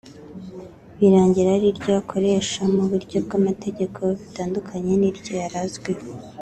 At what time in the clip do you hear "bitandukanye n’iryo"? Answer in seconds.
4.19-5.33